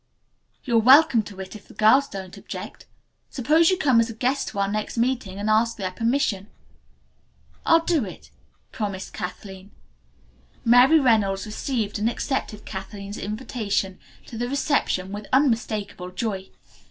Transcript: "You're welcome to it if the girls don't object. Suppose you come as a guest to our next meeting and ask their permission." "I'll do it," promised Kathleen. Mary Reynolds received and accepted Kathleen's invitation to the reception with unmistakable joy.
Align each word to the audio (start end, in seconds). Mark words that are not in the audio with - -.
"You're 0.63 0.79
welcome 0.79 1.21
to 1.21 1.39
it 1.41 1.55
if 1.55 1.67
the 1.67 1.75
girls 1.75 2.07
don't 2.07 2.35
object. 2.35 2.87
Suppose 3.29 3.69
you 3.69 3.77
come 3.77 3.99
as 3.99 4.09
a 4.09 4.15
guest 4.15 4.47
to 4.47 4.57
our 4.57 4.67
next 4.67 4.97
meeting 4.97 5.37
and 5.37 5.47
ask 5.47 5.77
their 5.77 5.91
permission." 5.91 6.47
"I'll 7.67 7.85
do 7.85 8.03
it," 8.03 8.31
promised 8.71 9.13
Kathleen. 9.13 9.69
Mary 10.65 10.99
Reynolds 10.99 11.45
received 11.45 11.99
and 11.99 12.09
accepted 12.09 12.65
Kathleen's 12.65 13.19
invitation 13.19 13.99
to 14.25 14.39
the 14.39 14.49
reception 14.49 15.11
with 15.11 15.27
unmistakable 15.31 16.09
joy. 16.09 16.49